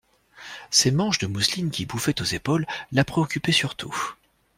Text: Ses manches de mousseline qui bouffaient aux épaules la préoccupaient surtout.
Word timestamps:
Ses 0.71 0.89
manches 0.89 1.19
de 1.19 1.27
mousseline 1.27 1.69
qui 1.69 1.85
bouffaient 1.85 2.19
aux 2.23 2.25
épaules 2.25 2.65
la 2.91 3.03
préoccupaient 3.05 3.51
surtout. 3.51 3.93